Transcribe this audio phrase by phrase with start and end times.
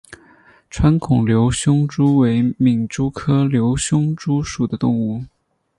[0.71, 5.21] 穿孔瘤胸蛛为皿蛛科瘤胸蛛属的动物。